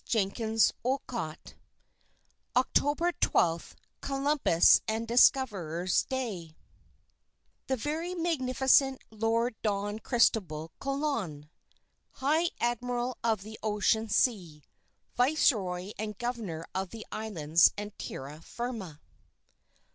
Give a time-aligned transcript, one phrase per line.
[0.09, 1.37] Merrill_
[2.55, 6.55] OCTOBER 12 COLUMBUS AND DISCOVERER'S DAY
[7.67, 11.51] _The Very Magnificent Lord Don Cristobal Colon,
[12.13, 14.63] High Admiral of the Ocean Sea,
[15.17, 18.99] Viceroy and Governor of the Islands and Tierra Firma.